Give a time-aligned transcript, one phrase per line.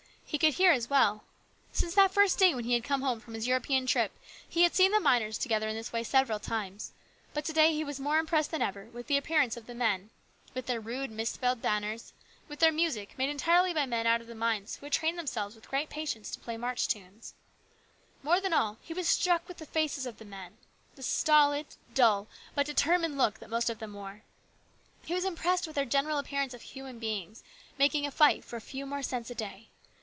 [0.25, 1.25] He could hear as well.
[1.73, 4.73] Since that first day when he had come home from his European trip he had
[4.73, 6.93] seen the miners together in this way several times,
[7.33, 10.03] but to day he was impressed more than ever with the appearance of the LARGE
[10.03, 10.53] RESPONSIBILITIES.
[10.53, 12.13] 53 men, with their rude misspelled banners,
[12.47, 15.53] with their music made entirely by men out of the mines who had trained themselves
[15.53, 17.33] with great patience to play march tunes;
[18.23, 20.55] more than all, he was struck with the faces of the men,
[20.95, 24.21] the stolid, dull, but determined look that most of them wore;
[25.03, 27.43] he was impressed with their general appearance as human beings
[27.77, 29.67] making a fight for a few more cents a day.